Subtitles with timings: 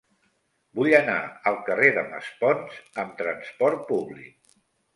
[0.79, 1.17] Vull anar
[1.51, 4.37] al carrer de Maspons amb trasport públic.